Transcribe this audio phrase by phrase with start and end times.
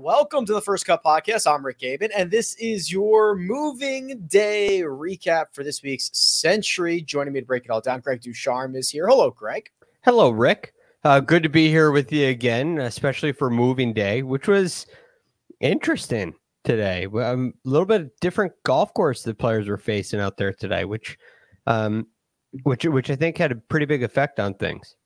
[0.00, 1.46] Welcome to the First Cut Podcast.
[1.46, 7.02] I'm Rick Gehman, and this is your moving day recap for this week's Sentry.
[7.02, 9.06] Joining me to break it all down, Greg DuCharme is here.
[9.06, 9.68] Hello, Greg.
[10.00, 10.72] Hello, Rick.
[11.04, 14.86] Uh, good to be here with you again, especially for moving day, which was
[15.60, 16.32] interesting
[16.64, 17.04] today.
[17.04, 20.86] Um, a little bit of different golf course the players were facing out there today,
[20.86, 21.18] which,
[21.66, 22.06] um,
[22.62, 24.96] which, which I think had a pretty big effect on things.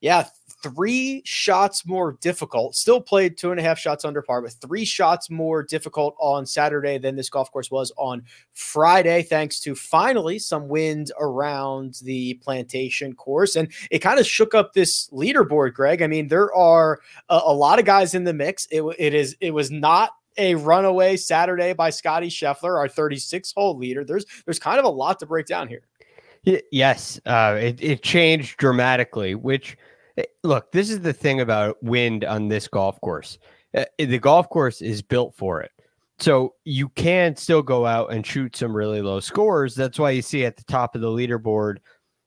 [0.00, 0.26] Yeah,
[0.62, 2.74] three shots more difficult.
[2.74, 6.46] Still played two and a half shots under par, but three shots more difficult on
[6.46, 12.34] Saturday than this golf course was on Friday, thanks to finally some wind around the
[12.34, 13.56] plantation course.
[13.56, 16.02] And it kind of shook up this leaderboard, Greg.
[16.02, 18.66] I mean, there are a, a lot of guys in the mix.
[18.70, 23.76] It, it is it was not a runaway Saturday by Scottie Scheffler, our 36 hole
[23.76, 24.04] leader.
[24.04, 25.82] There's there's kind of a lot to break down here.
[26.72, 29.76] Yes, uh, it, it changed dramatically, which–
[30.42, 33.38] look, this is the thing about wind on this golf course.
[33.74, 35.70] Eh, the golf course is built for it.
[36.18, 39.74] So you can still go out and shoot some really low scores.
[39.74, 41.78] That's why you see at the top of the leaderboard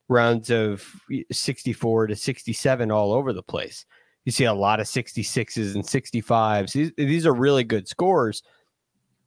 [0.09, 0.83] rounds of
[1.31, 3.85] 64 to 67 all over the place.
[4.25, 6.71] You see a lot of 66s and 65s.
[6.71, 8.41] These, these are really good scores.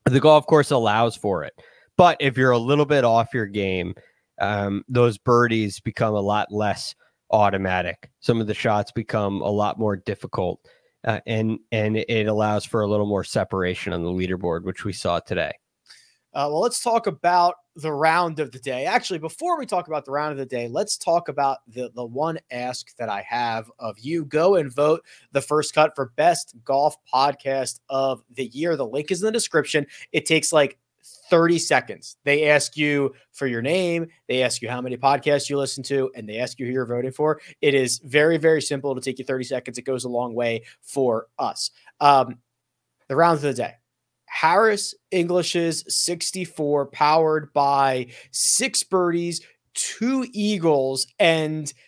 [0.05, 1.53] The golf course allows for it.
[1.97, 3.95] But if you're a little bit off your game,
[4.41, 6.95] um, those birdies become a lot less
[7.31, 8.11] automatic.
[8.21, 10.61] Some of the shots become a lot more difficult,
[11.05, 14.93] uh, and and it allows for a little more separation on the leaderboard, which we
[14.93, 15.53] saw today.
[16.37, 18.85] Uh, well, let's talk about the round of the day.
[18.85, 22.05] Actually, before we talk about the round of the day, let's talk about the the
[22.05, 24.27] one ask that I have of you.
[24.27, 28.77] Go and vote the first cut for best golf podcast of the year.
[28.77, 29.87] The link is in the description.
[30.13, 30.79] It takes like
[31.31, 32.17] 30 seconds.
[32.25, 36.11] They ask you for your name, they ask you how many podcasts you listen to,
[36.15, 37.41] and they ask you who you're voting for.
[37.61, 39.79] It is very, very simple to take you 30 seconds.
[39.79, 41.71] It goes a long way for us.
[42.01, 42.39] Um,
[43.09, 43.75] the rounds of the day.
[44.27, 49.41] Harris English's 64, powered by six birdies,
[49.75, 51.73] two eagles, and–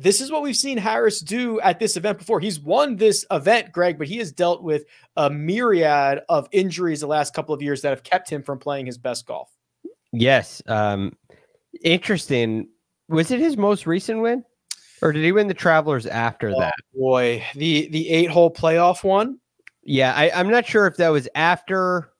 [0.00, 2.40] this is what we've seen Harris do at this event before.
[2.40, 4.84] He's won this event, Greg, but he has dealt with
[5.16, 8.86] a myriad of injuries the last couple of years that have kept him from playing
[8.86, 9.50] his best golf.
[10.12, 10.62] Yes.
[10.66, 11.16] Um,
[11.84, 12.68] interesting.
[13.08, 14.44] Was it his most recent win?
[15.02, 16.74] Or did he win the Travelers after oh, that?
[16.94, 19.38] Boy, the the eight hole playoff one.
[19.82, 22.10] Yeah, I, I'm not sure if that was after.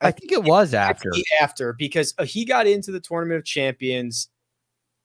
[0.00, 1.10] I, I think, think it was after.
[1.40, 4.28] After because uh, he got into the Tournament of Champions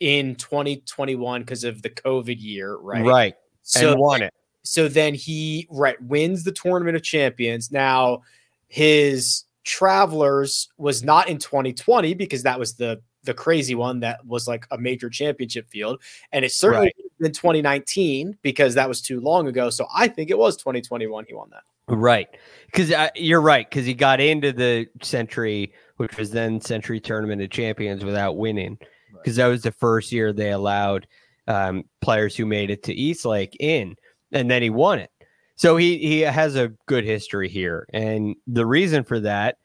[0.01, 3.05] in 2021 because of the COVID year, right?
[3.05, 3.35] Right.
[3.61, 4.33] So and won it.
[4.63, 7.71] So then he right wins the tournament of champions.
[7.71, 8.23] Now
[8.67, 14.47] his travelers was not in 2020 because that was the the crazy one that was
[14.47, 16.01] like a major championship field.
[16.31, 17.27] And it certainly right.
[17.27, 19.69] in 2019 because that was too long ago.
[19.69, 21.61] So I think it was 2021 he won that.
[21.87, 22.27] Right.
[22.65, 23.69] Because uh, you're right.
[23.69, 28.79] Because he got into the Sentry, which was then Sentry Tournament of Champions without winning
[29.13, 31.07] because that was the first year they allowed
[31.47, 33.95] um, players who made it to East Lake in,
[34.31, 35.11] and then he won it.
[35.55, 39.57] So he he has a good history here, and the reason for that,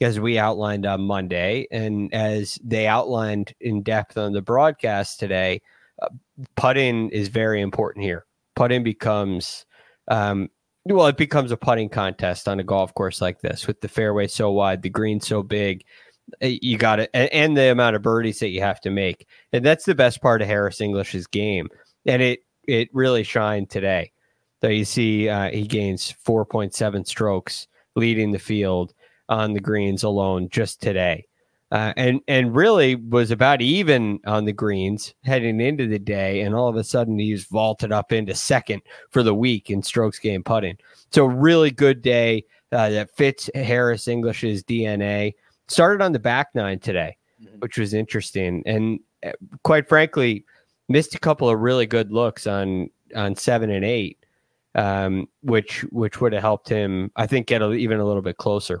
[0.00, 5.62] as we outlined on Monday, and as they outlined in depth on the broadcast today,
[6.02, 6.08] uh,
[6.56, 8.26] putting is very important here.
[8.56, 9.64] Putting becomes
[10.08, 10.50] um,
[10.86, 14.26] well, it becomes a putting contest on a golf course like this with the fairway
[14.26, 15.84] so wide, the green so big,
[16.40, 19.84] you got it, and, the amount of birdies that you have to make, and that's
[19.84, 21.68] the best part of Harris English's game,
[22.06, 24.12] and it it really shined today.
[24.60, 28.92] So you see, uh, he gains 4.7 strokes, leading the field
[29.28, 31.26] on the greens alone just today,
[31.70, 36.54] uh, and and really was about even on the greens heading into the day, and
[36.54, 40.42] all of a sudden he's vaulted up into second for the week in strokes game
[40.42, 40.76] putting.
[41.10, 45.34] So really good day uh, that fits Harris English's DNA
[45.68, 47.16] started on the back nine today.
[47.42, 47.58] mm-hmm.
[47.58, 48.62] which was interesting.
[48.66, 49.32] And eh,
[49.64, 50.44] quite frankly,
[50.88, 54.18] missed a couple of really good looks on on seven and eight,
[54.74, 58.36] um, which which would have helped him, I think, get a, even a little bit
[58.36, 58.80] closer.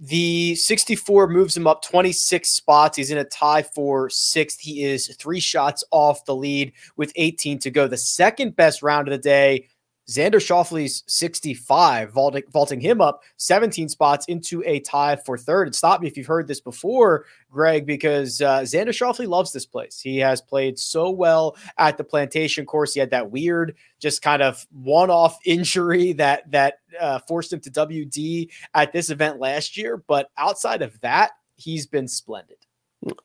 [0.00, 2.96] The 64 moves him up 26 spots.
[2.96, 4.58] He's in a tie for sixth.
[4.60, 7.86] He is three shots off the lead with 18 to go.
[7.86, 9.68] The second best round of the day
[10.08, 15.68] Xander Schauffele's 65, vaulting, vaulting him up 17 spots into a tie for third.
[15.68, 19.64] And stop me if you've heard this before, Greg, because uh, Xander Schauffele loves this
[19.64, 20.00] place.
[20.00, 22.92] He has played so well at the plantation course.
[22.92, 27.70] He had that weird, just kind of one-off injury that that uh, forced him to
[27.70, 29.96] WD at this event last year.
[29.96, 32.58] But outside of that, he's been splendid.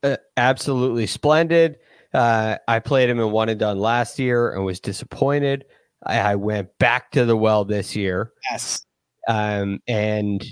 [0.03, 1.77] Uh, absolutely splendid.
[2.13, 5.65] Uh, I played him in one and done last year and was disappointed.
[6.05, 8.31] I, I went back to the well this year.
[8.51, 8.85] Yes.
[9.27, 10.45] Um, and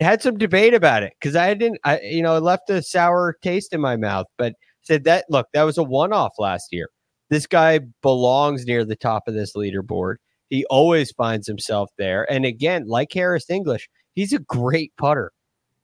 [0.00, 3.36] had some debate about it because I didn't, I, you know, it left a sour
[3.42, 6.88] taste in my mouth, but said that, look, that was a one off last year.
[7.30, 10.16] This guy belongs near the top of this leaderboard.
[10.50, 12.30] He always finds himself there.
[12.30, 15.32] And again, like Harris English, he's a great putter.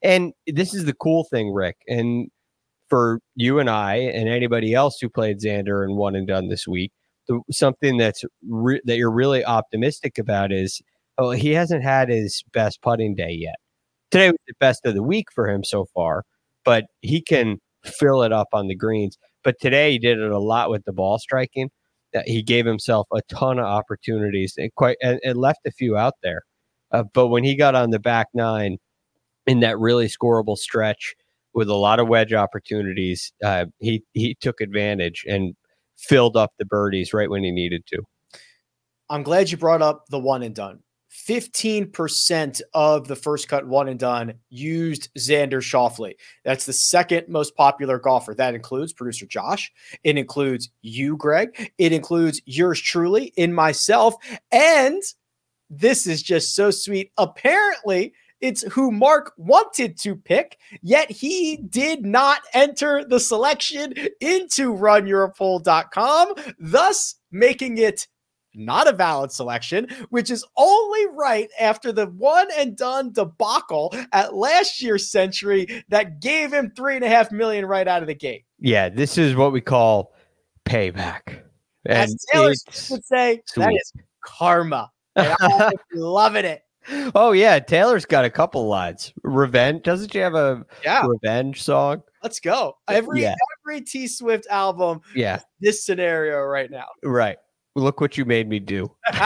[0.03, 1.77] And this is the cool thing, Rick.
[1.89, 2.31] And
[2.89, 6.67] for you and I and anybody else who played Xander and one and done this
[6.67, 6.93] week,
[7.31, 10.83] the, something that's re- that you're really optimistic about is
[11.17, 13.55] oh he hasn't had his best putting day yet.
[14.11, 16.25] Today was the best of the week for him so far,
[16.65, 19.17] but he can fill it up on the greens.
[19.45, 21.71] But today he did it a lot with the ball striking.
[22.13, 25.97] That he gave himself a ton of opportunities and quite and, and left a few
[25.97, 26.43] out there.
[26.91, 28.79] Uh, but when he got on the back nine
[29.47, 31.15] in that really scoreable stretch
[31.55, 35.55] with a lot of wedge opportunities, uh, he he took advantage and
[36.01, 38.03] filled up the birdies right when he needed to.
[39.09, 40.81] I'm glad you brought up the one and done.
[41.29, 46.15] 15% of the first cut one and done used Xander Schauffele.
[46.45, 48.35] That's the second most popular golfer.
[48.35, 49.73] That includes producer Josh.
[50.05, 51.73] It includes you, Greg.
[51.79, 54.15] It includes yours truly, in myself.
[54.53, 55.03] And
[55.69, 57.11] this is just so sweet.
[57.19, 64.75] Apparently, it's who Mark wanted to pick, yet he did not enter the selection into
[64.75, 68.07] runyourpool.com, thus making it
[68.55, 74.35] not a valid selection, which is only right after the one and done debacle at
[74.35, 78.15] last year's Sentry that gave him three and a half million right out of the
[78.15, 78.45] gate.
[78.59, 80.13] Yeah, this is what we call
[80.65, 81.43] payback.
[81.87, 82.55] And As Taylor
[82.91, 83.65] would say, sweet.
[83.65, 83.93] that is
[84.25, 84.91] karma.
[85.17, 86.63] And I'm loving it.
[87.15, 89.13] Oh yeah, Taylor's got a couple lines.
[89.23, 91.07] Revenge, doesn't she have a yeah.
[91.07, 92.03] revenge song?
[92.23, 92.77] Let's go.
[92.89, 93.35] Every yeah.
[93.65, 95.01] every T Swift album.
[95.15, 95.41] Yeah.
[95.61, 96.87] This scenario right now.
[97.03, 97.39] Right.
[97.77, 98.91] Look what you made me do.
[99.13, 99.23] All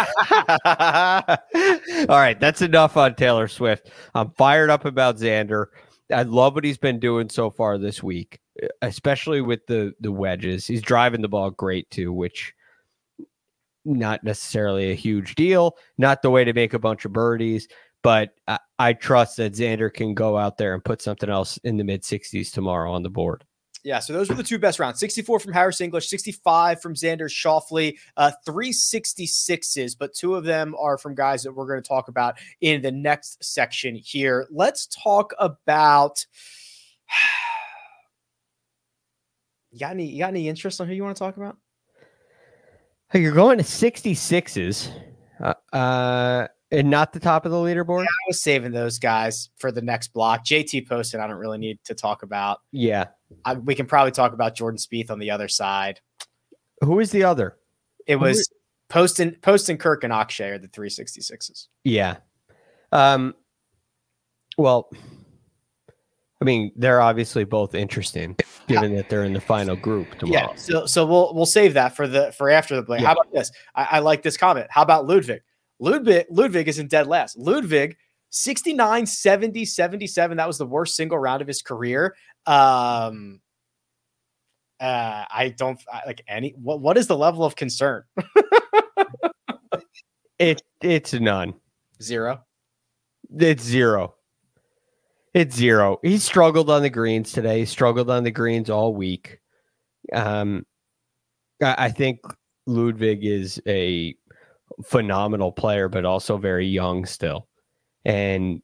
[2.08, 3.90] right, that's enough on Taylor Swift.
[4.14, 5.66] I'm fired up about Xander.
[6.12, 8.38] I love what he's been doing so far this week,
[8.82, 10.66] especially with the the wedges.
[10.66, 12.52] He's driving the ball great too, which
[13.84, 17.68] not necessarily a huge deal, not the way to make a bunch of birdies,
[18.02, 21.76] but I, I trust that Xander can go out there and put something else in
[21.76, 23.44] the mid 60s tomorrow on the board.
[23.84, 27.28] Yeah, so those were the two best rounds 64 from Harris English, 65 from Xander
[27.28, 32.08] Schauffele, uh, 366s, but two of them are from guys that we're going to talk
[32.08, 34.46] about in the next section here.
[34.50, 36.24] Let's talk about.
[39.70, 41.56] You got any you got any interest on who you want to talk about?
[43.14, 44.90] You're going to 66s,
[45.40, 48.02] uh, uh, and not the top of the leaderboard.
[48.02, 50.44] Yeah, I was saving those guys for the next block.
[50.44, 51.20] JT Poston.
[51.20, 52.60] I don't really need to talk about.
[52.72, 53.06] Yeah,
[53.44, 56.00] I, we can probably talk about Jordan Spieth on the other side.
[56.80, 57.56] Who is the other?
[58.06, 58.48] It was is-
[58.88, 61.68] Poston, Poston, Kirk, and Akshay are the 366s.
[61.84, 62.16] Yeah.
[62.90, 63.34] Um.
[64.58, 64.90] Well,
[66.44, 68.36] I mean, they're obviously both interesting,
[68.68, 70.50] given that they're in the final group tomorrow.
[70.50, 72.98] Yeah, so so we'll we'll save that for the for after the play.
[72.98, 73.06] Yeah.
[73.06, 73.50] How about this?
[73.74, 74.66] I, I, like this comment.
[74.68, 75.40] How about Ludvig?
[75.78, 77.38] Ludvig Ludvig is in dead last.
[77.38, 77.96] Ludvig
[78.28, 80.36] 69, 70, 77.
[80.36, 82.14] That was the worst single round of his career.
[82.44, 83.40] Um
[84.80, 88.02] uh I don't I, like any what what is the level of concern?
[90.38, 91.54] it it's none.
[92.02, 92.44] Zero.
[93.34, 94.16] It's zero.
[95.34, 95.98] It's zero.
[96.02, 97.58] He struggled on the greens today.
[97.58, 99.40] He struggled on the greens all week.
[100.12, 100.64] Um,
[101.60, 102.20] I, think
[102.66, 104.14] Ludvig is a
[104.84, 107.48] phenomenal player, but also very young still.
[108.04, 108.62] And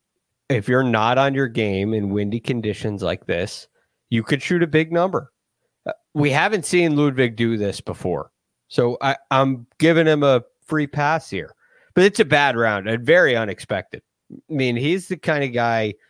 [0.48, 3.66] if you're not on your game in windy conditions like this,
[4.10, 5.32] you could shoot a big number.
[5.86, 8.30] Uh, we haven't seen Ludvig do this before.
[8.68, 11.52] So I, I'm giving him a free pass here.
[11.94, 14.02] But it's a bad round and very unexpected.
[14.32, 15.94] I mean, he's the kind of guy–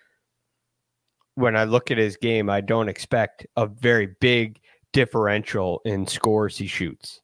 [1.35, 4.61] when I look at his game, I don't expect a very big
[4.93, 7.21] differential in scores he shoots.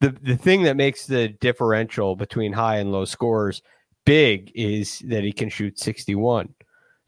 [0.00, 3.62] The the thing that makes the differential between high and low scores
[4.06, 6.54] big is that he can shoot 61.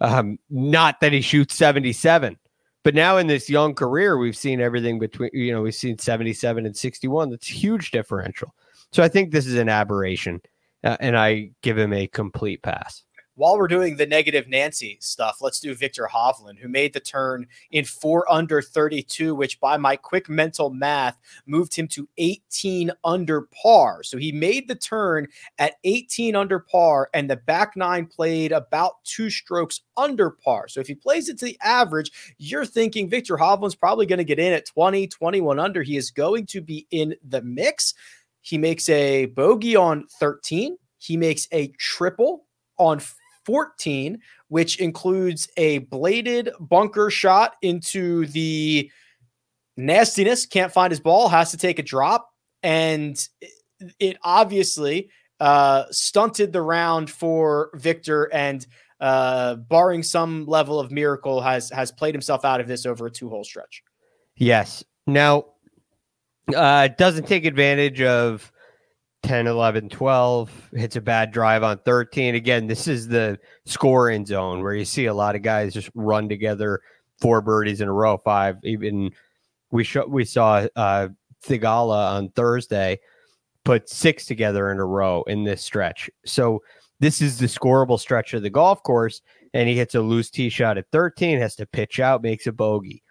[0.01, 2.37] Um, not that he shoots 77.
[2.85, 6.67] But now in this young career, we've seen everything between, you know, we've seen 77
[6.67, 7.31] and 61.
[7.31, 8.55] That's huge differential.
[8.91, 10.43] So I think this is an aberration,
[10.83, 13.05] uh, and I give him a complete pass
[13.35, 17.47] while we're doing the negative Nancy stuff, let's do Viktor Hovland, who made the turn
[17.71, 23.43] in four under 32, which by my quick mental math moved him to 18 under
[23.63, 24.03] par.
[24.03, 29.03] So he made the turn at 18 under par, and the back nine played about
[29.05, 30.69] two strokes under par.
[30.69, 34.25] So if he plays it to the average, you're thinking Viktor Hovland's probably going to
[34.25, 35.83] get in at 20, 21 under.
[35.83, 37.95] He is going to be in the mix.
[38.43, 40.77] He makes a bogey on 13.
[40.99, 42.45] He makes a triple
[42.77, 43.01] on
[43.45, 44.19] 14,
[44.49, 48.91] which includes a bladed bunker shot into the
[49.77, 50.47] nastiness.
[50.47, 52.31] Can't find his ball, has to take a drop.
[52.63, 53.17] And
[53.99, 58.67] it obviously uh, stunted the round for Viktor and
[59.01, 63.11] uh, barring some level of miracle has has played himself out of this over a
[63.11, 63.83] two hole stretch.
[64.37, 64.85] Yes.
[65.09, 65.47] Now,
[66.55, 68.53] uh, doesn't take advantage of
[69.23, 72.35] 10, 11, 12, hits a bad drive on 13.
[72.35, 76.29] Again, this is the scoring zone where you see a lot of guys just run
[76.29, 76.81] together
[77.21, 78.57] four birdies in a row, five.
[78.65, 79.13] Even
[79.71, 81.09] we sh- we saw uh,
[81.47, 82.99] Theegala on Thursday
[83.65, 86.11] put six together in a row in this stretch.
[86.27, 86.63] So
[86.99, 89.23] this is the scoreable stretch of the golf course,
[89.55, 92.53] and he hits a loose tee shot at 13, has to pitch out, makes a
[92.53, 93.03] bogey.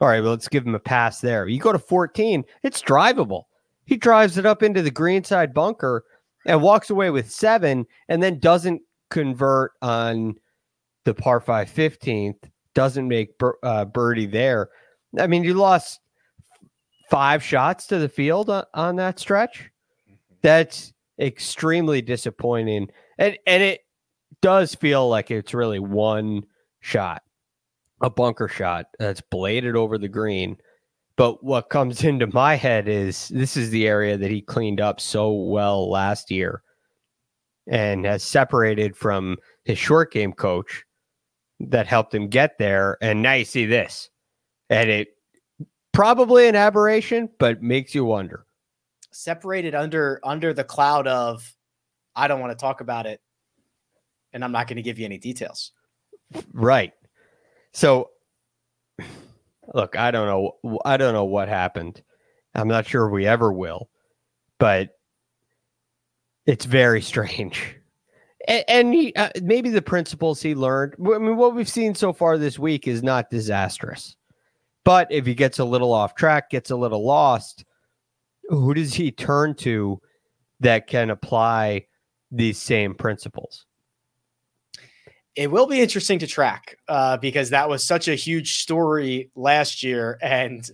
[0.00, 1.46] All right, well, let's give him a pass there.
[1.46, 3.44] You go to 14, it's drivable.
[3.90, 6.04] He drives it up into the greenside bunker
[6.46, 10.36] and walks away with seven and then doesn't convert on
[11.04, 12.38] the par 5 15th,
[12.72, 13.30] doesn't make
[13.64, 14.68] uh, birdie there.
[15.18, 15.98] I mean, you lost
[17.10, 19.68] five shots to the field on, on that stretch.
[20.40, 22.90] That's extremely disappointing.
[23.18, 23.80] And, and it
[24.40, 26.44] does feel like it's really one
[26.78, 27.22] shot,
[28.00, 30.58] a bunker shot that's bladed over the green
[31.20, 34.98] but what comes into my head is this is the area that he cleaned up
[34.98, 36.62] so well last year
[37.66, 40.82] and has separated from his short game coach
[41.60, 42.96] that helped him get there.
[43.02, 44.08] And now you see this.
[44.70, 45.08] And it
[45.92, 48.46] probably an aberration, but makes you wonder.
[49.12, 51.54] Separated under under the cloud of
[52.16, 53.20] I don't want to talk about it
[54.32, 55.72] and I'm not going to give you any details.
[56.54, 56.94] Right.
[57.72, 58.08] So
[59.74, 60.78] look, I don't know.
[60.84, 62.02] I don't know what happened.
[62.54, 63.88] I'm not sure we ever will,
[64.58, 64.90] but
[66.46, 67.76] it's very strange.
[68.48, 70.94] And, and he, uh, maybe the principles he learned.
[70.98, 74.16] I mean, what we've seen so far this week is not disastrous.
[74.84, 77.64] But if he gets a little off track, gets a little lost,
[78.48, 80.00] who does he turn to
[80.60, 81.86] that can apply
[82.30, 83.66] these same principles?
[85.36, 89.82] It will be interesting to track uh, because that was such a huge story last
[89.82, 90.68] year, and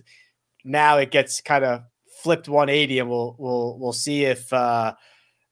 [0.63, 1.83] now it gets kind of
[2.23, 4.93] flipped 180, and we'll we'll we'll see if uh,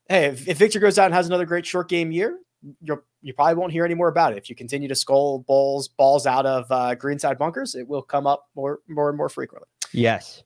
[0.10, 2.40] hey if, if Viktor goes out and has another great short game year,
[2.82, 4.38] you you probably won't hear any more about it.
[4.38, 8.26] If you continue to skull balls balls out of uh, greenside bunkers, it will come
[8.26, 9.68] up more more and more frequently.
[9.94, 10.44] Yes.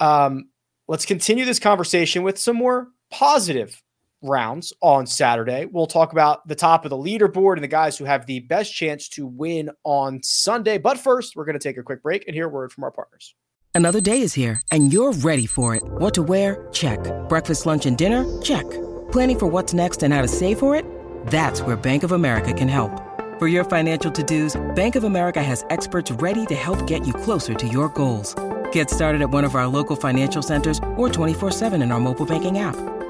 [0.00, 0.48] Um,
[0.88, 3.80] let's continue this conversation with some more positive
[4.24, 5.66] rounds on Saturday.
[5.66, 8.74] We'll talk about the top of the leaderboard and the guys who have the best
[8.74, 10.78] chance to win on Sunday.
[10.78, 12.90] But first, we're going to take a quick break and hear a word from our
[12.90, 13.34] partners.
[13.74, 15.82] Another day is here and you're ready for it.
[15.84, 16.68] What to wear?
[16.72, 16.98] Check.
[17.28, 18.24] Breakfast, lunch, and dinner?
[18.40, 18.68] Check.
[19.10, 20.86] Planning for what's next and how to save for it?
[21.26, 23.02] That's where Bank of America can help.
[23.40, 27.52] For your financial to-dos, Bank of America has experts ready to help get you closer
[27.54, 28.36] to your goals.
[28.70, 32.58] Get started at one of our local financial centers or 24-7 in our mobile banking
[32.58, 32.76] app.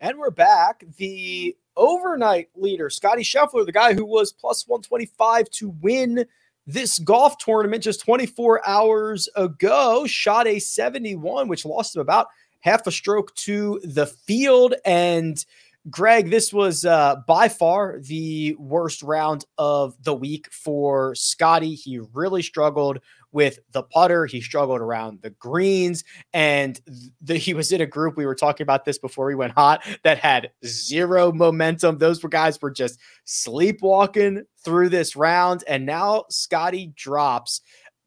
[0.00, 0.84] And we're back.
[0.96, 6.26] The overnight leader, Scottie Scheffler, the guy who was plus 125 to win
[6.66, 12.26] this golf tournament just 24 hours ago shot a 71, which lost him about
[12.60, 14.74] half a stroke to the field.
[14.84, 15.44] And
[15.90, 21.74] Greg, this was uh, by far the worst round of the week for Scottie.
[21.74, 23.00] He really struggled
[23.32, 24.24] with the putter.
[24.24, 26.80] He struggled around the greens, and
[27.20, 28.16] the, he was in a group.
[28.16, 31.98] We were talking about this before we went hot that had zero momentum.
[31.98, 37.60] Those were guys were just sleepwalking through this round, and now Scottie drops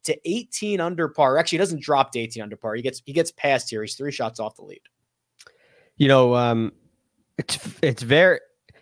[0.04, 1.38] to 18 under par.
[1.38, 2.74] Actually, he doesn't drop to 18 under par.
[2.74, 3.82] He gets he gets past here.
[3.82, 4.80] He's three shots off the lead.
[5.96, 6.72] You know, um,
[7.38, 8.40] it's it's very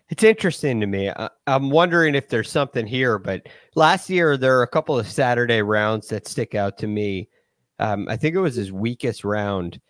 [0.08, 1.10] it's interesting to me.
[1.10, 5.08] I, am wondering if there's something here, but last year there are a couple of
[5.08, 7.28] Saturday rounds that stick out to me.
[7.78, 9.80] Um, I think it was his weakest round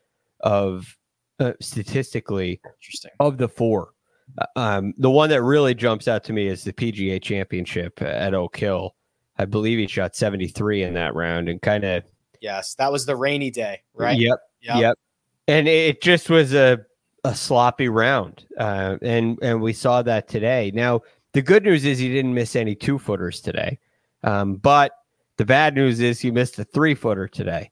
[0.41, 0.97] of
[1.39, 3.91] uh, statistically interesting of the four.
[4.39, 8.35] Uh, um, the one that really jumps out to me is the PGA Championship at
[8.35, 8.95] Oak Hill.
[9.39, 12.05] I believe he shot 73 in that round and kind of.
[12.41, 14.19] Yes, that was the rainy day, right?
[14.19, 14.39] Yep.
[14.63, 14.77] Yep.
[14.79, 14.99] yep.
[15.47, 16.79] And it just was a
[17.27, 20.71] a sloppy round, uh, and and we saw that today.
[20.73, 21.03] Now
[21.33, 23.79] the good news is he didn't miss any two footers today,
[24.23, 24.93] um, but
[25.37, 27.71] the bad news is he missed a three footer today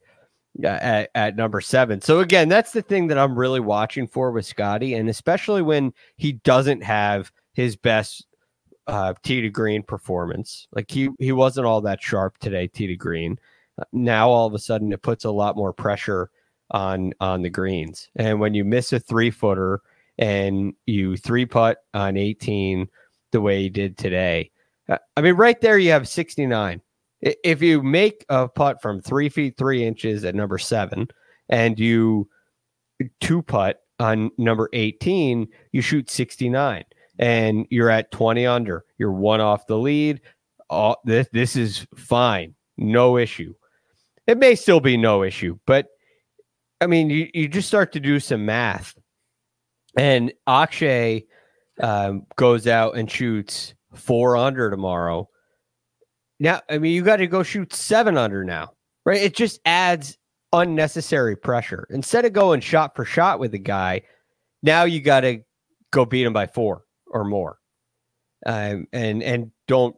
[0.63, 2.01] uh, at, at number seven.
[2.01, 5.93] So again, that's the thing that I'm really watching for with Scottie, and especially when
[6.17, 8.27] he doesn't have his best
[8.89, 10.67] uh, tee to green performance.
[10.73, 13.39] Like he he wasn't all that sharp today, tee to green.
[13.93, 16.31] Now all of a sudden it puts a lot more pressure
[16.71, 18.09] on on the greens.
[18.17, 19.81] And when you miss a three footer
[20.19, 22.89] and you three putt on 18
[23.33, 24.51] the way you did today,
[24.89, 26.81] uh, I mean, right there you have 69.
[27.21, 31.09] If you make a putt from three feet three inches at number seven
[31.49, 32.29] and you
[33.21, 36.85] two putt on number 18, you shoot 69
[37.19, 38.85] and you're at 20 under.
[38.99, 40.21] You're one off the lead.
[40.69, 42.55] All, this, this is fine.
[42.77, 43.55] No issue.
[44.27, 45.87] It may still be no issue, but
[46.81, 48.95] I mean, you, you just start to do some math,
[49.97, 51.25] and Akshay
[51.81, 55.29] um, goes out and shoots four under tomorrow.
[56.41, 58.73] Now, I mean, you got to go shoot seven under now,
[59.05, 59.21] right?
[59.21, 60.19] It just adds
[60.53, 61.87] unnecessary pressure.
[61.91, 64.03] Instead of going shot for shot with the guy,
[64.63, 65.41] now you got to
[65.93, 67.59] go beat him by four or more,
[68.47, 69.97] um, and and don't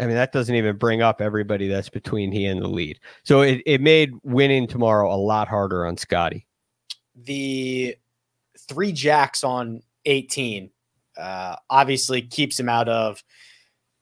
[0.00, 2.98] I mean, that doesn't even bring up everybody that's between he and the lead.
[3.22, 6.46] So it, it made winning tomorrow a lot harder on Scottie.
[7.14, 7.96] The
[8.58, 10.70] three jacks on 18
[11.18, 13.22] uh, obviously keeps him out of.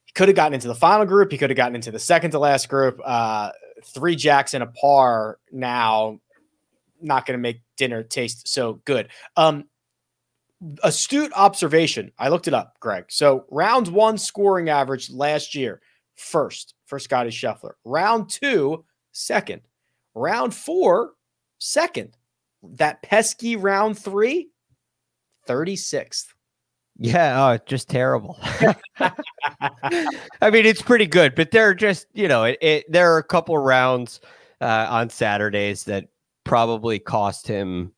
[0.05, 1.33] He could have gotten into the final group.
[1.33, 3.01] He could have gotten into the second to last group.
[3.05, 3.51] Uh,
[3.85, 6.21] three jacks and a par now,
[7.01, 9.09] not going to make dinner taste so good.
[9.37, 9.65] Um,
[10.83, 12.13] astute observation.
[12.19, 13.07] I looked it up, Greg.
[13.09, 15.81] So round one scoring average last year
[16.19, 17.73] first for Scottie Scheffler.
[17.85, 19.63] Round two, second.
[20.15, 21.13] Round four,
[21.59, 22.17] second.
[22.63, 24.51] That pesky round three,
[25.47, 26.27] 36th.
[26.99, 28.39] Yeah, oh, just terrible.
[28.99, 33.19] I mean, it's pretty good, but there are just, you know, it, it there are
[33.19, 34.21] a couple rounds
[34.61, 36.07] uh, on Saturdays that
[36.43, 37.93] probably cost him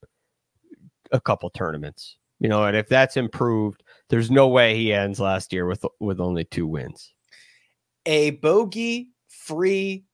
[1.12, 2.18] a couple tournaments.
[2.40, 6.20] You know, and if that's improved, there's no way he ends last year with with
[6.20, 7.14] only two wins
[8.06, 10.04] a bogey free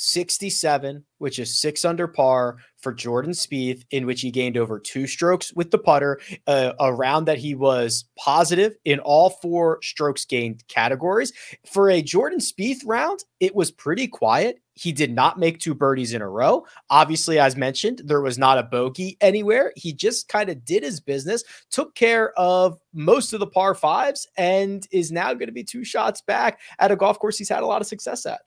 [0.00, 5.06] 67, which is six under par for Jordan Spieth, in which he gained over two
[5.06, 10.24] strokes with the putter, uh, a round that he was positive in all four strokes
[10.24, 11.32] gained categories.
[11.66, 14.60] For a Jordan Spieth round, it was pretty quiet.
[14.80, 16.64] He did not make two birdies in a row.
[16.88, 19.74] Obviously, as mentioned, there was not a bogey anywhere.
[19.76, 24.26] He just kind of did his business, took care of most of the par fives,
[24.38, 27.62] and is now going to be two shots back at a golf course he's had
[27.62, 28.40] a lot of success at.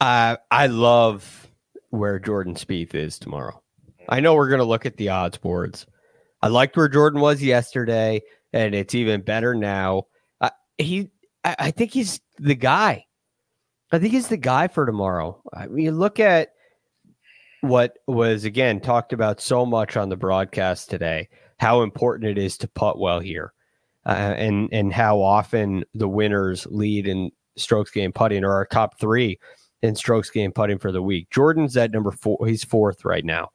[0.00, 1.46] Uh, I love
[1.90, 3.62] where Jordan Spieth is tomorrow.
[4.08, 5.84] I know we're going to look at the odds boards.
[6.40, 8.22] I liked where Jordan was yesterday,
[8.54, 10.04] and it's even better now.
[10.40, 11.10] Uh, he,
[11.44, 13.04] I, I, think he's the guy.
[13.92, 15.40] I think he's the guy for tomorrow.
[15.52, 16.54] I mean, you look at
[17.60, 21.28] what was again talked about so much on the broadcast today.
[21.58, 23.52] How important it is to putt well here,
[24.06, 28.98] uh, and and how often the winners lead in strokes gained putting or our top
[28.98, 29.38] three
[29.82, 31.28] in strokes gained putting for the week.
[31.30, 32.38] Jordan's at number four.
[32.46, 33.50] He's fourth right now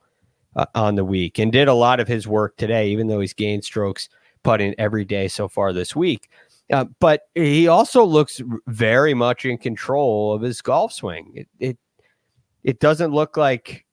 [0.55, 3.33] uh, on the week and did a lot of his work today, even though he's
[3.33, 4.07] gained strokes
[4.43, 6.29] putting every day so far this week.
[6.71, 11.31] Uh, but he also looks very much in control of his golf swing.
[11.35, 11.77] It it,
[12.63, 13.85] it doesn't look like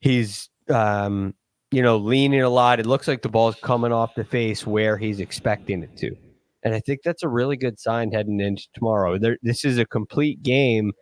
[0.00, 1.34] he's um,
[1.70, 2.80] you know leaning a lot.
[2.80, 6.16] It looks like the ball's coming off the face where he's expecting it to.
[6.62, 9.18] And I think that's a really good sign heading into tomorrow.
[9.18, 10.92] There, this is a complete game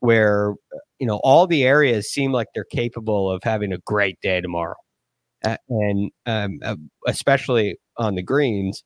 [0.00, 0.54] where
[0.98, 4.76] you know all the areas seem like they're capable of having a great day tomorrow,
[5.44, 8.84] uh, and um, uh, especially on the greens,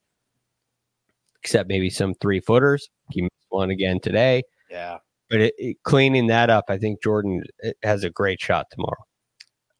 [1.43, 2.89] except maybe some three footers.
[3.09, 4.43] He missed one again today.
[4.69, 4.97] Yeah,
[5.29, 7.43] but it, it, cleaning that up, I think Jordan
[7.83, 9.03] has a great shot tomorrow.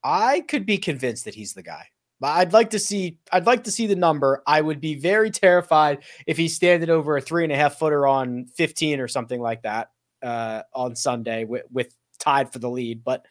[0.04, 1.88] I could be convinced that he's the guy.
[2.24, 3.18] I'd like to see.
[3.32, 4.44] I'd like to see the number.
[4.46, 8.06] I would be very terrified if he's standing over a three and a half footer
[8.06, 9.90] on 15 or something like that
[10.22, 13.04] uh, on Sunday with, with tied for the lead.
[13.04, 13.26] But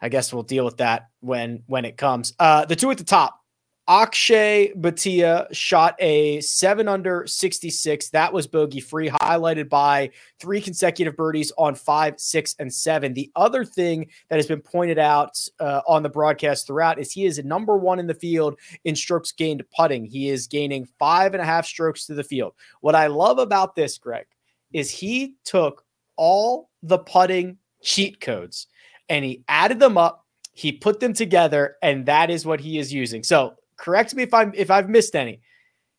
[0.00, 2.34] I guess we'll deal with that when when it comes.
[2.38, 3.40] Uh, the two at the top.
[3.86, 8.08] Akshay Bhatia shot a seven under 66.
[8.10, 13.12] That was bogey free, highlighted by three consecutive birdies on five, six, and seven.
[13.12, 17.26] The other thing that has been pointed out uh, on the broadcast throughout is he
[17.26, 20.06] is number one in the field in strokes gained putting.
[20.06, 22.54] He is gaining five and a half strokes to the field.
[22.80, 24.26] What I love about this, Greg,
[24.72, 25.84] is he took
[26.16, 28.66] all the putting cheat codes
[29.10, 30.22] and he added them up
[30.56, 34.32] he put them together and that is what he is using so correct me if
[34.32, 35.40] i'm if i've missed any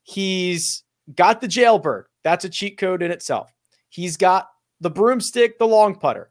[0.02, 0.84] he's
[1.16, 3.54] got the jailbird that's a cheat code in itself
[3.90, 4.50] he's got
[4.82, 6.30] the broomstick the long putter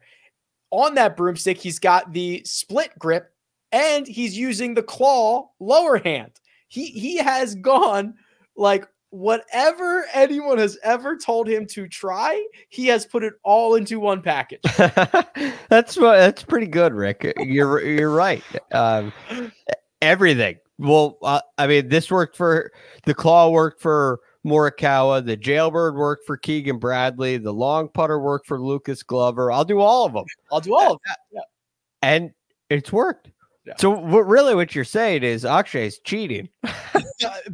[0.71, 3.33] on that broomstick he's got the split grip
[3.71, 6.33] and he's using the claw lower hand
[6.67, 8.15] he he has gone
[8.57, 14.01] like whatever anyone has ever told him to try, he has put it all into
[14.01, 14.61] one package.
[15.69, 17.33] that's that's pretty good, Rick.
[17.39, 18.43] You're you're right.
[18.73, 19.13] Um,
[20.03, 20.57] everything.
[20.79, 22.73] Well, uh, I mean, this worked for
[23.05, 25.25] the claw worked for Morikawa.
[25.25, 27.37] The jailbird worked for Keegan Bradley.
[27.39, 29.53] The long putter worked for Lucas Glover.
[29.53, 30.25] I'll do all of them.
[30.51, 31.19] I'll do all of that.
[31.33, 31.41] Yeah.
[32.03, 32.31] And
[32.71, 33.31] it's worked.
[33.65, 33.75] Yeah.
[33.79, 36.51] So what really what you're saying is Akshay's cheating.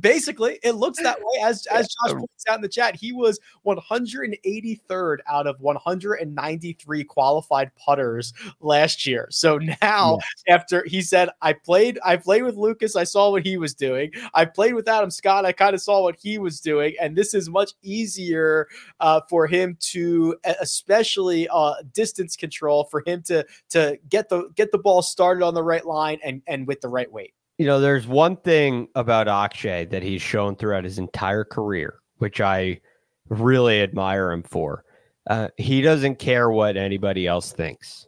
[0.00, 1.40] Basically, it looks that way.
[1.42, 7.70] As as Josh points out in the chat, he was 183rd out of 193 qualified
[7.76, 9.28] putters last year.
[9.30, 10.18] So now,
[10.48, 12.96] after he said, "I played, I played with Lucas.
[12.96, 14.10] I saw what he was doing.
[14.34, 15.44] I played with Adam Scott.
[15.44, 18.66] I kind of saw what he was doing, and this is much easier
[18.98, 24.72] uh, for him to, especially uh, distance control, for him to to get the get
[24.72, 27.80] the ball started on the right line and and with the right weight." You know,
[27.80, 32.80] there's one thing about Akshay that he's shown throughout his entire career, which I
[33.28, 34.84] really admire him for.
[35.28, 38.06] Uh, he doesn't care what anybody else thinks.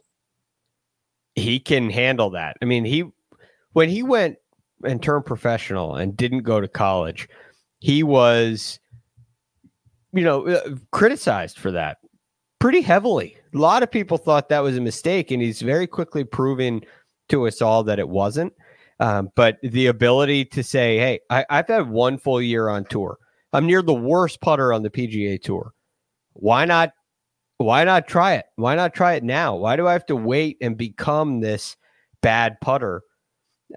[1.35, 2.57] He can handle that.
[2.61, 3.05] I mean, he
[3.73, 4.37] when he went
[4.83, 7.27] and turned professional and didn't go to college,
[7.79, 8.79] he was,
[10.11, 11.97] you know, uh, criticized for that
[12.59, 13.35] pretty heavily.
[13.53, 16.81] A lot of people thought that was a mistake, and he's very quickly proven
[17.33, 18.53] to us all that it wasn't.
[18.99, 23.17] Um, but the ability to say, hey, I, I've had one full year on tour.
[23.51, 25.73] I'm near the worst putter on the PGA tour.
[26.33, 26.91] Why not?
[27.57, 28.45] Why not try it?
[28.55, 29.55] Why not try it now?
[29.55, 31.75] Why do I have to wait and become this
[32.21, 33.01] bad putter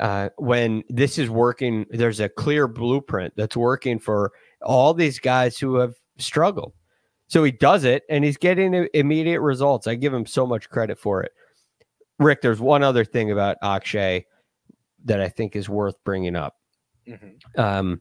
[0.01, 1.87] uh, when this is working?
[1.91, 6.73] There's a clear blueprint that's working for all these guys who have struggled.
[7.29, 9.87] So he does it and he's getting immediate results.
[9.87, 11.33] I give him so much credit for it.
[12.19, 14.27] Rick, there's one other thing about Akshay
[15.05, 16.55] that I think is worth bringing up.
[17.07, 17.61] Mm-hmm.
[17.61, 18.01] Um,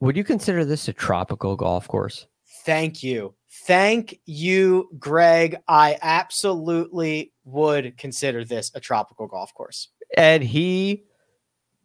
[0.00, 2.26] would you consider this a tropical golf course?
[2.64, 3.34] Thank you.
[3.66, 5.56] Thank you, Greg.
[5.68, 9.88] I absolutely would consider this a tropical golf course.
[10.16, 11.04] And he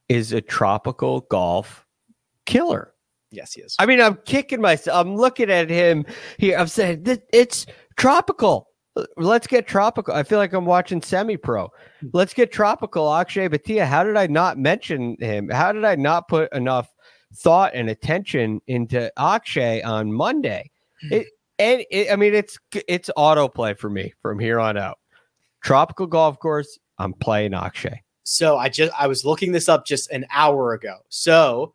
[0.10, 1.86] is a tropical golf
[2.46, 2.94] killer.
[3.32, 3.76] Yes, he is.
[3.80, 5.06] I mean, I'm kicking myself.
[5.06, 6.06] I'm looking at him
[6.38, 6.58] here.
[6.58, 7.66] I'm saying it's
[7.98, 8.68] tropical.
[9.18, 10.14] Let's get tropical.
[10.14, 11.72] I feel like I'm watching semi pro.
[12.00, 12.08] Hmm.
[12.14, 13.12] Let's get tropical.
[13.12, 13.86] Akshay Bhatia.
[13.86, 15.50] How did I not mention him?
[15.50, 16.94] How did I not put enough
[17.36, 20.70] thought and attention into Akshay on Monday?
[21.02, 21.14] Hmm.
[21.14, 21.28] It,
[21.60, 25.00] and it, I mean, it's it's autoplay for me from here on out.
[25.62, 26.78] Tropical golf course.
[27.00, 28.04] I'm playing Akshay.
[28.24, 31.00] So I just I was looking this up just an hour ago.
[31.10, 31.74] So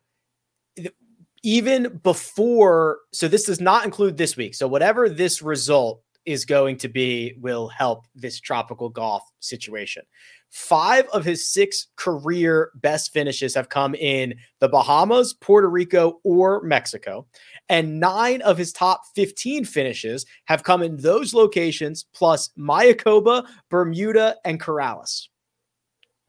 [1.43, 4.55] even before, so this does not include this week.
[4.55, 10.03] So whatever this result is going to be will help this tropical golf situation.
[10.51, 16.61] Five of his six career best finishes have come in the Bahamas, Puerto Rico, or
[16.61, 17.25] Mexico.
[17.67, 24.35] And nine of his top 15 finishes have come in those locations, plus Mayakoba, Bermuda,
[24.45, 25.29] and Corales.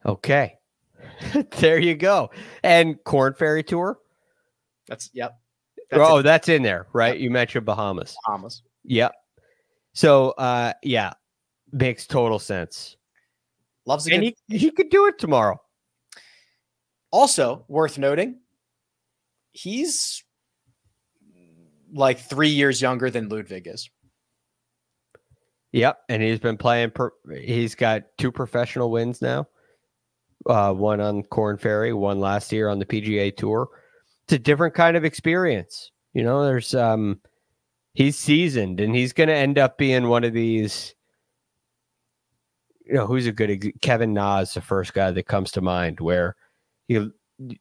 [0.03, 0.55] Okay.
[1.59, 2.31] there you go.
[2.63, 3.99] And Korn Ferry Tour?
[4.87, 5.37] That's, yep.
[5.91, 6.23] That's oh, it.
[6.23, 7.13] that's in there, right?
[7.13, 7.21] Yep.
[7.21, 8.15] You mentioned Bahamas.
[8.25, 8.63] Bahamas.
[8.83, 9.13] Yep.
[9.93, 11.13] So uh yeah,
[11.71, 12.97] makes total sense.
[13.85, 15.59] Loves a and good- he, he could do it tomorrow.
[17.11, 18.39] Also worth noting,
[19.51, 20.23] he's
[21.93, 23.89] like three years younger than Ludvig is.
[25.73, 26.91] Yep, and he's been playing.
[26.91, 29.47] Per, he's got two professional wins now.
[30.45, 33.69] Uh, one on Korn Ferry, one last year on the PGA Tour.
[34.23, 35.91] It's a different kind of experience.
[36.13, 37.19] You know, there's um,
[37.93, 40.95] he's seasoned, and he's going to end up being one of these.
[42.85, 45.99] You know, who's a good Kevin Na is the first guy that comes to mind
[45.99, 46.35] where
[46.87, 47.13] you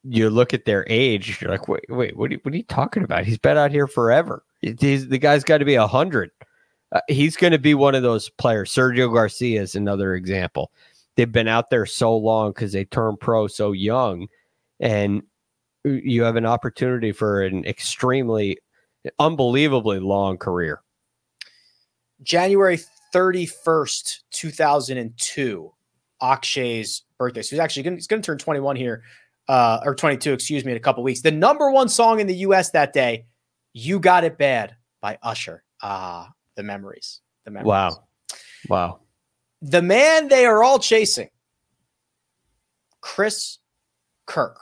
[0.02, 2.62] you look at their age, you're like, wait, wait, what are you, what are you
[2.64, 3.24] talking about?
[3.24, 4.44] He's been out here forever.
[4.60, 6.30] He's, the guy's got to be a hundred.
[6.92, 8.70] Uh, he's going to be one of those players.
[8.70, 10.72] Sergio Garcia is another example.
[11.16, 14.28] They've been out there so long because they turned pro so young,
[14.80, 15.22] and
[15.84, 18.58] you have an opportunity for an extremely,
[19.18, 20.82] unbelievably long career.
[22.22, 22.78] January
[23.14, 25.72] 31st, 2002,
[26.22, 27.42] Akshay's birthday.
[27.42, 29.02] So he's actually going to turn 21 here,
[29.48, 31.22] uh, or 22, excuse me, in a couple weeks.
[31.22, 32.70] The number one song in the U.S.
[32.70, 33.26] that day,
[33.72, 35.64] "You Got It Bad" by Usher.
[35.82, 37.20] Ah, the memories.
[37.44, 37.68] The memories.
[37.68, 38.04] Wow.
[38.68, 39.00] Wow.
[39.62, 41.30] The man they are all chasing,
[43.00, 43.58] Chris
[44.26, 44.58] Kirk,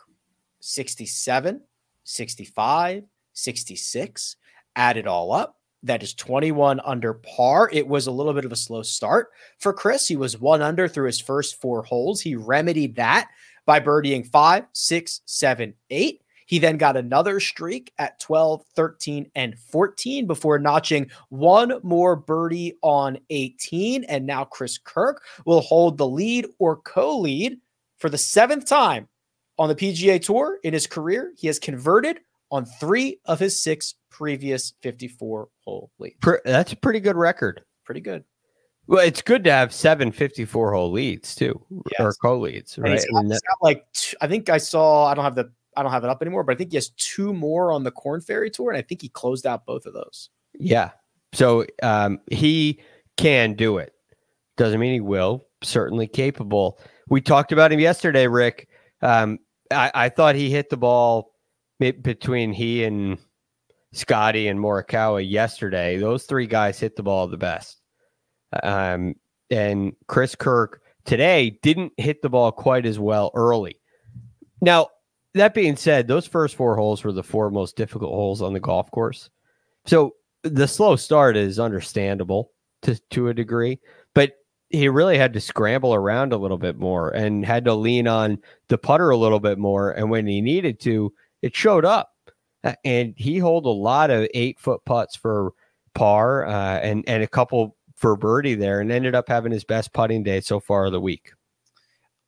[0.60, 1.60] 67,
[2.04, 3.04] 65,
[3.38, 4.36] 66.
[4.76, 5.56] Add it all up.
[5.84, 7.70] That is 21 under par.
[7.72, 10.08] It was a little bit of a slow start for Chris.
[10.08, 12.20] He was one under through his first four holes.
[12.20, 13.28] He remedied that
[13.64, 16.22] by birdieing five, six, seven, eight.
[16.46, 22.78] He then got another streak at 12, 13, and 14 before notching one more birdie
[22.82, 24.04] on 18.
[24.04, 27.58] And now Chris Kirk will hold the lead or co lead
[27.98, 29.08] for the seventh time
[29.58, 31.34] on the PGA Tour in his career.
[31.36, 32.20] He has converted
[32.50, 36.16] on three of his six previous 54 hole leads.
[36.44, 37.62] That's a pretty good record.
[37.84, 38.24] Pretty good.
[38.86, 42.00] Well, it's good to have seven 54 hole leads too, yes.
[42.00, 42.92] or co leads, right?
[42.92, 43.84] He's got, like,
[44.22, 46.56] I think I saw, I don't have the I don't have it up anymore, but
[46.56, 49.08] I think he has two more on the Korn Ferry Tour, and I think he
[49.08, 50.28] closed out both of those.
[50.58, 50.90] Yeah.
[51.32, 52.80] So um, he
[53.16, 53.92] can do it.
[54.56, 55.46] Doesn't mean he will.
[55.62, 56.80] Certainly capable.
[57.08, 58.68] We talked about him yesterday, Rick.
[59.02, 59.38] Um,
[59.70, 61.32] I, I, thought he hit the ball
[61.78, 63.18] between he and
[63.92, 65.96] Scottie and Morikawa yesterday.
[65.96, 67.80] Those three guys hit the ball the best.
[68.62, 69.14] Um,
[69.50, 73.80] and Chris Kirk today didn't hit the ball quite as well early.
[74.60, 74.88] Now,
[75.34, 78.60] that being said, those first four holes were the four most difficult holes on the
[78.60, 79.30] golf course.
[79.86, 83.78] So the slow start is understandable to to a degree,
[84.14, 84.32] but
[84.70, 88.38] he really had to scramble around a little bit more and had to lean on
[88.68, 89.92] the putter a little bit more.
[89.92, 92.12] And when he needed to, it showed up.
[92.84, 95.52] And he held a lot of eight foot putts for
[95.94, 99.92] par uh, and and a couple for birdie there, and ended up having his best
[99.92, 101.32] putting day so far of the week.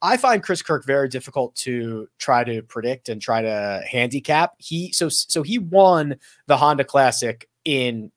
[0.02, 4.54] I find Chris Kirk very difficult to try to predict and try to handicap.
[4.58, 8.10] He so so he won the Honda Classic in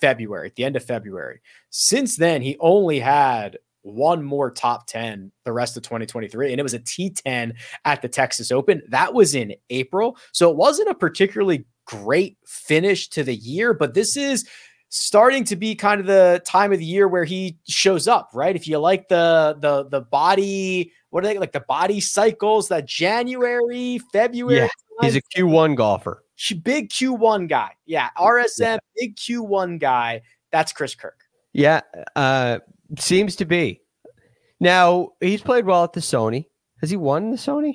[0.00, 1.40] February, at the end of February.
[1.68, 6.62] Since then, he only had one more top 10 the rest of 2023 and it
[6.62, 8.82] was a T10 at the Texas Open.
[8.88, 10.16] That was in April.
[10.32, 14.48] So it wasn't a particularly great finish to the year, but this is
[14.90, 18.54] starting to be kind of the time of the year where he shows up, right?
[18.54, 22.86] If you like the the the body what are they like the body cycles that
[22.86, 24.60] January, February.
[24.60, 24.68] Yeah,
[25.00, 26.24] he's a Q1 golfer.
[26.62, 27.72] Big Q1 guy.
[27.84, 28.78] Yeah, RSM, yeah.
[28.96, 30.22] big Q1 guy.
[30.52, 31.20] That's Chris Kirk.
[31.52, 31.80] Yeah,
[32.16, 32.60] uh,
[32.98, 33.80] seems to be.
[34.58, 36.46] Now he's played well at the Sony.
[36.80, 37.74] Has he won the Sony?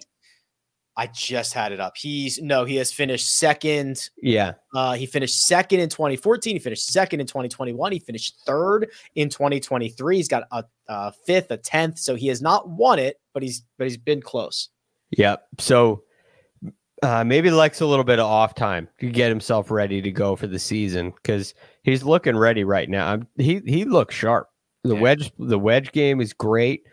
[0.98, 1.98] I just had it up.
[1.98, 4.10] He's no, he has finished second.
[4.22, 4.54] Yeah.
[4.74, 6.56] Uh, he finished second in 2014.
[6.56, 7.92] He finished second in 2021.
[7.92, 10.16] He finished third in 2023.
[10.16, 12.00] He's got a, a fifth, a tenth.
[12.00, 14.70] So he has not won it, but he's but he's been close.
[15.18, 15.46] Yep.
[15.60, 16.04] So
[17.04, 20.38] uh, maybe likes a little bit of off time to get himself ready to go
[20.38, 23.08] for the season because he's looking ready right now.
[23.08, 24.48] I'm, he he looks sharp.
[24.88, 25.02] The yeah.
[25.02, 26.84] wedge the wedge game is great.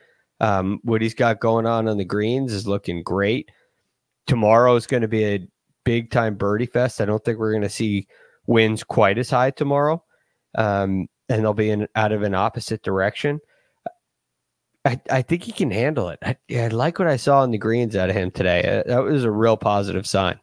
[0.41, 3.49] Um, what he's got going on on the greens is looking great
[4.27, 5.47] tomorrow is going to be a
[5.85, 7.01] big time birdie fest.
[7.01, 8.07] I don't think we're going to see
[8.47, 10.03] winds quite as high tomorrow,
[10.57, 13.41] um, and they'll be in out of an opposite direction.
[14.85, 16.19] I, I think he can handle it.
[16.23, 18.81] I, I like what I saw in the greens out of him today.
[18.81, 20.41] Uh, that was a real positive sign.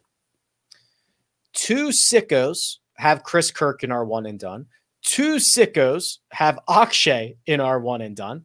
[1.52, 4.66] Two sickos have Chris Kirk in our one and done.
[5.02, 8.44] Two sickos have Akshay in our one and done.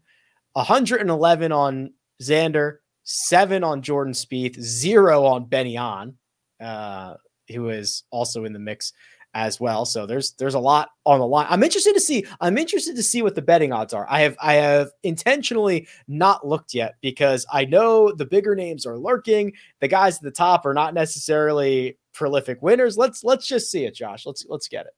[0.53, 6.15] 111 on Xander, seven on Jordan Spieth, zero on Benny An,
[6.61, 7.15] uh,
[7.53, 8.93] who is also in the mix
[9.35, 9.85] as well.
[9.85, 11.45] So there's there's a lot on the line.
[11.49, 12.25] I'm interested to see.
[12.39, 14.07] I'm interested to see what the betting odds are.
[14.09, 18.97] I have I have intentionally not looked yet because I know the bigger names are
[18.97, 19.51] lurking.
[19.81, 22.97] The guys at the top are not necessarily prolific winners.
[22.97, 24.25] Let's let's just see it, Josh.
[24.25, 24.93] Let's let's get it.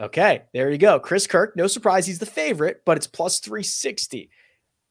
[0.00, 0.98] Okay, there you go.
[0.98, 4.30] Chris Kirk, no surprise, he's the favorite, but it's plus 360.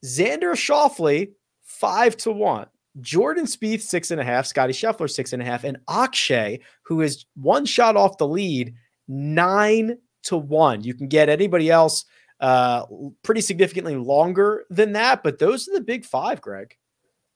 [0.06, 1.32] Xander Schauffele,
[1.64, 2.68] five to one.
[3.02, 4.46] Jordan Spieth, six and a half.
[4.46, 5.64] Scottie Scheffler, six and a half.
[5.64, 8.76] And Akshay, who is one shot off the lead,
[9.08, 10.84] nine to one.
[10.84, 12.06] You can get anybody else
[12.40, 12.86] uh,
[13.24, 16.76] pretty significantly longer than that, but those are the big five, Greg.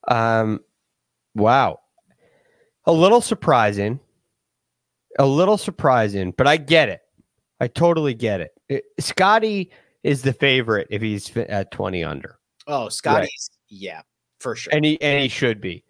[0.08, 0.60] Um,
[1.34, 1.80] wow.
[2.86, 4.00] A little surprising.
[5.18, 7.00] A little surprising, but I get it.
[7.60, 8.52] I totally get it.
[8.68, 9.70] it Scottie
[10.02, 12.38] is the favorite if he's at 20 under.
[12.66, 13.58] Oh, Scottie's, right.
[13.68, 14.02] yeah,
[14.40, 14.72] for sure.
[14.74, 15.84] And he, and he should be.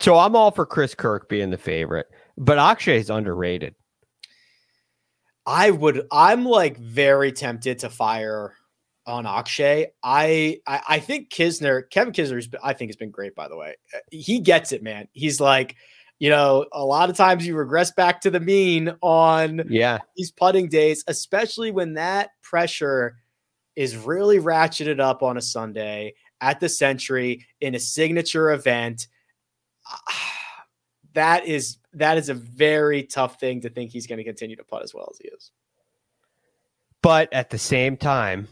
[0.00, 2.06] So I'm all for Chris Kirk being the favorite,
[2.36, 3.74] but Akshay is underrated.
[5.46, 6.06] I would.
[6.10, 8.54] I'm like very tempted to fire
[9.06, 9.88] on Akshay.
[10.02, 13.34] I, I I, think Kisner, Kevin Kisner's, I think has been great.
[13.34, 15.08] By the way, uh, he gets it, man.
[15.12, 15.76] He's like,
[16.18, 20.30] you know, a lot of times you regress back to the mean on yeah these
[20.30, 23.16] putting days, especially when that pressure
[23.76, 29.08] is really ratcheted up on a Sunday at the Sentry in a signature event.
[31.14, 34.64] That is that is a very tough thing to think he's going to continue to
[34.64, 35.52] putt as well as he is.
[37.02, 38.48] But at the same time,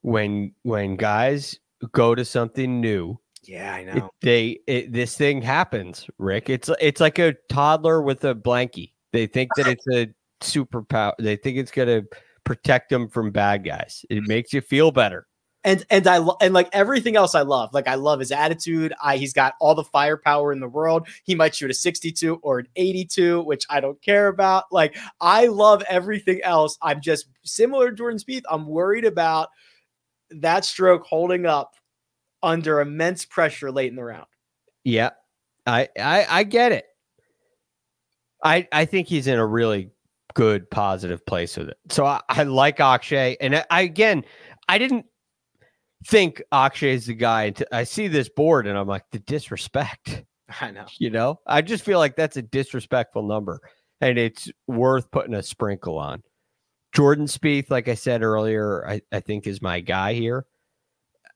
[0.00, 1.58] when when guys
[1.92, 6.06] go to something new, yeah, I know it, they it, this thing happens.
[6.18, 8.92] Rick, it's it's like a toddler with a blankie.
[9.12, 10.08] They think that it's a
[10.40, 11.12] superpower.
[11.18, 12.08] They think it's going to
[12.44, 14.04] protect them from bad guys.
[14.10, 14.28] It mm-hmm.
[14.28, 15.26] makes you feel better
[15.64, 17.72] and and I and like everything else I love.
[17.72, 18.92] Like I love his attitude.
[19.02, 21.08] I he's got all the firepower in the world.
[21.24, 24.64] He might shoot a 62 or an 82, which I don't care about.
[24.70, 26.78] Like I love everything else.
[26.82, 28.42] I'm just similar to Jordan Spieth.
[28.48, 29.48] I'm worried about
[30.30, 31.74] that stroke holding up
[32.44, 34.26] under immense pressure late in the round.
[34.84, 35.10] Yeah.
[35.66, 36.84] I I I get it.
[38.42, 39.90] I I think he's in a really
[40.34, 41.78] good positive place with it.
[41.88, 44.24] So I, I like Akshay and I, I again
[44.68, 45.06] I didn't
[46.06, 47.44] think Akshay is the guy.
[47.44, 50.24] Until I see this board and I'm like, the disrespect.
[50.60, 50.86] I know.
[50.98, 53.60] You know, I just feel like that's a disrespectful number
[54.00, 56.22] and it's worth putting a sprinkle on.
[56.92, 60.46] Jordan Spieth, like I said earlier, I, I think is my guy here.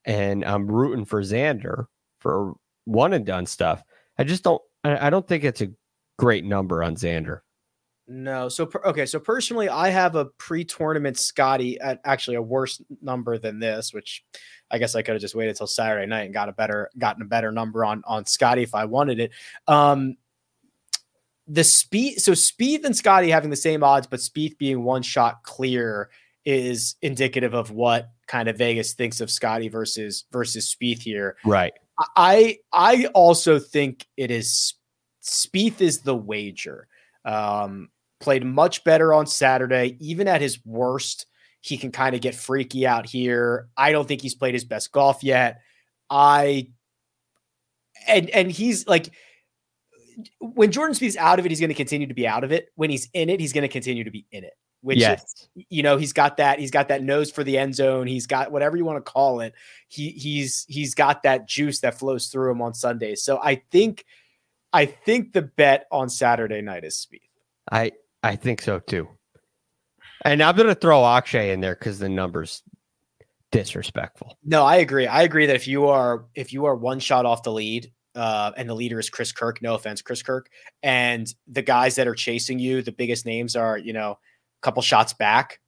[0.04, 1.86] And I'm rooting for Xander
[2.20, 3.82] for one and done stuff.
[4.18, 5.70] I just don't, I, don't think it's a
[6.18, 7.40] great number on Xander.
[8.10, 8.48] No.
[8.48, 9.04] So okay.
[9.04, 14.24] So personally, I have a pre-tournament Scottie at actually a worse number than this, which
[14.70, 17.20] I guess I could have just waited till Saturday night and got a better gotten
[17.22, 19.32] a better number on on Scottie if I wanted it.
[19.66, 20.16] Um
[21.46, 25.42] the Spieth so Spieth and Scottie having the same odds, but Spieth being one shot
[25.42, 26.08] clear
[26.46, 31.36] is indicative of what kind of Vegas thinks of Scottie versus versus Spieth here.
[31.44, 31.72] Right.
[32.16, 34.74] I I also think it is
[35.22, 36.86] Spieth is the wager.
[37.24, 37.88] Um,
[38.20, 41.26] played much better on Saturday, even at his worst
[41.60, 43.68] he can kind of get freaky out here.
[43.76, 45.60] I don't think he's played his best golf yet.
[46.08, 46.68] I
[48.06, 49.10] and and he's like
[50.40, 52.70] when Jordan Spieth's out of it, he's going to continue to be out of it.
[52.74, 54.54] When he's in it, he's going to continue to be in it.
[54.80, 55.22] Which yes.
[55.24, 58.06] is, you know, he's got that he's got that nose for the end zone.
[58.06, 59.54] He's got whatever you want to call it.
[59.88, 63.22] He he's he's got that juice that flows through him on Sundays.
[63.22, 64.04] So I think
[64.72, 67.22] I think the bet on Saturday night is Spieth.
[67.70, 69.08] I I think so too.
[70.24, 72.62] And I'm to throw Akshay in there because the numbers
[73.50, 74.36] disrespectful.
[74.44, 75.06] No, I agree.
[75.06, 78.52] I agree that if you are if you are one shot off the lead, uh,
[78.56, 79.62] and the leader is Chris Kirk.
[79.62, 80.50] No offense, Chris Kirk.
[80.82, 84.18] And the guys that are chasing you, the biggest names are you know
[84.62, 85.60] couple shots back,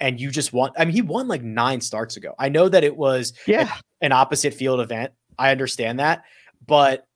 [0.00, 2.34] and you just want I mean, he won like nine starts ago.
[2.38, 5.12] I know that it was yeah an opposite field event.
[5.38, 6.24] I understand that,
[6.66, 7.06] but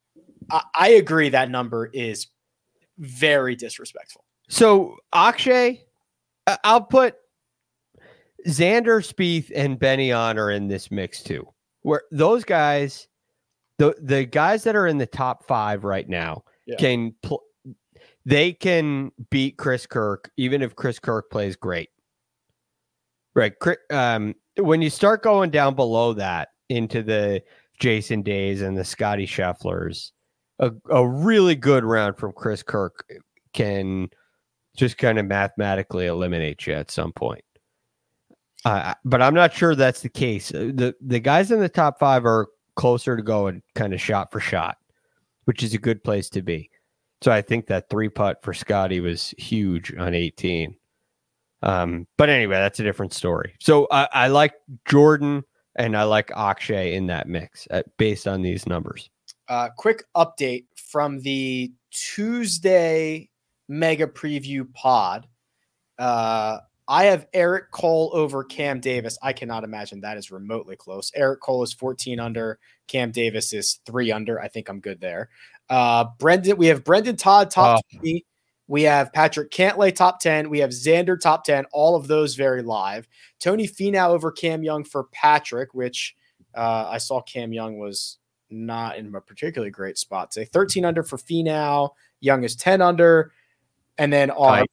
[0.51, 2.29] I, I agree that number is
[2.99, 4.25] very disrespectful.
[4.49, 5.85] So Akshay
[6.65, 7.17] I'll put
[8.47, 11.47] Xander Spieth and Benny An are in this mix too.
[11.83, 13.09] Where those guys,
[13.79, 16.77] the the guys that are in the top five right now yeah.
[16.77, 17.43] can pl-
[18.29, 21.89] they can beat Chris Kirk even if Chris Kirk plays great.
[23.35, 23.55] Right.
[23.91, 27.43] Um, when you start going down below that into the
[27.81, 30.13] Jason Days and the Scottie Schefflers,
[30.59, 33.03] a, a really good round from Chris Kirk
[33.55, 34.11] can
[34.77, 37.45] just kind of mathematically eliminate you at some point.
[38.67, 40.53] Uh, but I'm not sure that's the case.
[40.53, 44.31] Uh, the The guys in the top five are closer to going kind of shot
[44.31, 44.77] for shot,
[45.47, 46.69] which is a good place to be.
[47.23, 50.75] So I think that three putt for Scottie was huge on 18.
[51.63, 53.55] Um, but anyway, that's a different story.
[53.61, 54.55] So I, I like
[54.87, 55.43] Jordan
[55.77, 59.11] and I like Akshay in that mix at, uh, based on these numbers.
[59.49, 63.31] Uh, quick update from the Tuesday
[63.69, 65.27] mega preview pod.
[65.99, 69.19] Uh, I have Eric Cole over Cam Davis.
[69.23, 71.13] I cannot imagine that is remotely close.
[71.15, 72.59] Eric Cole is 14 under.
[72.87, 74.41] Cam Davis is three under.
[74.41, 75.29] I think I'm good there.
[75.69, 77.97] Uh, Brendan, we have Brendan Todd top oh.
[77.99, 78.25] 20.
[78.69, 80.51] We have Patrick Cantlay top 10.
[80.51, 81.65] We have Xander top 10.
[81.73, 83.09] All of those very live.
[83.41, 86.15] Tony Finau over Cam Young for Patrick, which
[86.55, 88.19] uh, I saw Cam Young was
[88.51, 90.45] not in a particularly great spot today.
[90.53, 91.91] 13 under for Finau.
[92.21, 93.33] Young is 10 under.
[93.97, 94.65] And then our,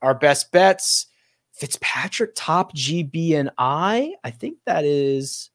[0.00, 1.06] our best bets.
[1.52, 4.14] Fitzpatrick top GB and I.
[4.24, 5.50] I think that is.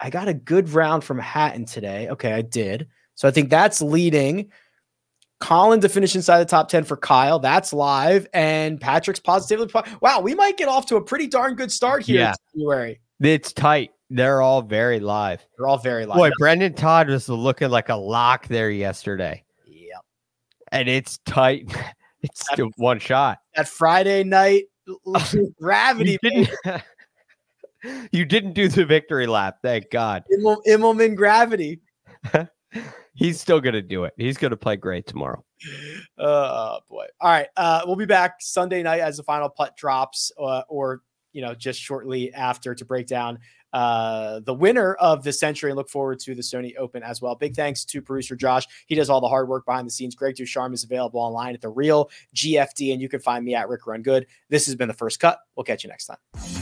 [0.00, 2.08] I got a good round from Hatton today.
[2.08, 2.88] Okay, I did.
[3.14, 4.50] So I think that's leading.
[5.40, 7.40] Colin to finish inside the top 10 for Kyle.
[7.40, 8.28] That's live.
[8.32, 9.68] And Patrick's positively.
[10.00, 12.30] Wow, we might get off to a pretty darn good start here yeah.
[12.54, 13.00] in January.
[13.20, 13.90] It's tight.
[14.08, 15.44] They're all very live.
[15.56, 16.16] They're all very live.
[16.16, 19.42] Boy, Brendan Todd was looking like a lock there yesterday.
[19.66, 20.00] Yep.
[20.70, 21.74] And it's tight.
[22.24, 23.38] It's that, one shot.
[23.56, 24.66] That Friday night
[25.60, 26.18] gravity.
[26.22, 26.82] You didn't,
[28.12, 29.56] you didn't, do the victory lap.
[29.60, 30.22] Thank God.
[30.32, 31.80] Immel, Immelman gravity.
[33.14, 34.14] He's still going to do it.
[34.16, 35.44] He's going to play great tomorrow.
[36.18, 37.06] Oh boy!
[37.20, 41.02] All right, uh, we'll be back Sunday night as the final putt drops, uh, or
[41.32, 43.38] you know, just shortly after to break down
[43.72, 47.34] uh, the winner of the Sentry and look forward to the Sony Open as well.
[47.34, 48.66] Big thanks to producer Josh.
[48.86, 50.14] He does all the hard work behind the scenes.
[50.14, 53.68] Greg DuCharme is available online at the real GFD, and you can find me at
[53.68, 54.26] Rick Run Good.
[54.48, 55.38] This has been the first cut.
[55.56, 56.61] We'll catch you next time.